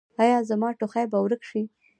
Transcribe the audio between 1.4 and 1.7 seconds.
شي؟